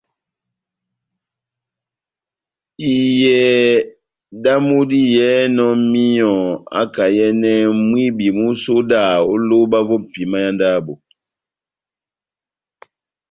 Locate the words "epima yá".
10.05-10.49